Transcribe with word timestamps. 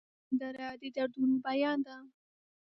سندره 0.27 0.67
د 0.81 0.83
دردونو 0.95 1.35
بیان 1.45 1.79
ده 1.85 1.95